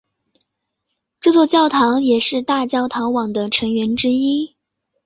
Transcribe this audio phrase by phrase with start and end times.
[1.19, 4.55] 这座教堂也是大教堂网的成员之一。